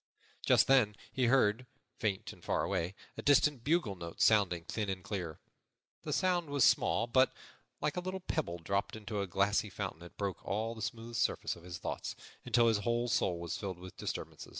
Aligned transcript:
Just 0.43 0.65
then 0.65 0.95
he 1.11 1.25
heard, 1.27 1.67
faint 1.99 2.33
and 2.33 2.43
far 2.43 2.63
away, 2.63 2.95
a 3.17 3.21
distant 3.21 3.63
bugle 3.63 3.93
note 3.93 4.19
sounding 4.19 4.63
thin 4.63 4.89
and 4.89 5.03
clear. 5.03 5.39
The 6.01 6.11
sound 6.11 6.49
was 6.49 6.63
small, 6.63 7.05
but, 7.05 7.31
like 7.81 7.95
a 7.95 7.99
little 7.99 8.19
pebble 8.19 8.57
dropped 8.57 8.95
into 8.95 9.21
a 9.21 9.27
glassy 9.27 9.69
fountain, 9.69 10.01
it 10.01 10.17
broke 10.17 10.43
all 10.43 10.73
the 10.73 10.81
smooth 10.81 11.17
surface 11.17 11.55
of 11.55 11.61
his 11.61 11.77
thoughts, 11.77 12.15
until 12.43 12.67
his 12.67 12.79
whole 12.79 13.09
soul 13.09 13.37
was 13.37 13.59
filled 13.59 13.77
with 13.77 13.95
disturbance. 13.95 14.47